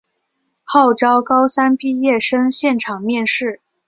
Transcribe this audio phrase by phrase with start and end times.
[0.63, 3.61] 号召高三毕业生现场面试